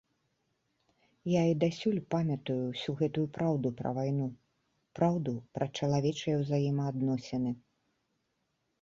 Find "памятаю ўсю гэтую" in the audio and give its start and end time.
2.13-3.27